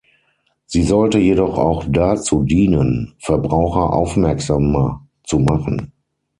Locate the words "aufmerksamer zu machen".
3.93-5.91